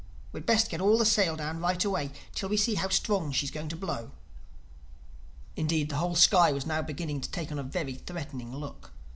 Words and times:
We'd 0.31 0.47
best 0.47 0.71
get 0.71 0.81
all 0.81 0.97
the 0.97 1.05
sail 1.05 1.35
down 1.35 1.59
right 1.59 1.85
away, 1.85 2.09
till 2.33 2.49
we 2.49 2.57
see 2.57 2.73
how 2.73 2.89
strong 2.89 3.31
she's 3.31 3.51
going 3.51 3.69
to 3.69 3.75
blow." 3.75 4.09
Indeed 5.55 5.89
the 5.89 5.97
whole 5.97 6.15
sky 6.15 6.51
was 6.51 6.65
now 6.65 6.81
beginning 6.81 7.21
to 7.21 7.29
take 7.29 7.51
on 7.51 7.59
a 7.59 7.63
very 7.63 7.93
threatening 7.93 8.51
look. 8.51 8.93